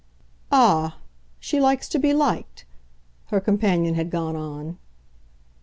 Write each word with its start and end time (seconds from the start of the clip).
"Ah, 0.51 0.97
she 1.39 1.59
likes 1.61 1.87
to 1.89 1.99
be 1.99 2.11
liked?" 2.11 2.65
her 3.27 3.39
companion 3.39 3.93
had 3.93 4.09
gone 4.09 4.35
on. 4.35 4.79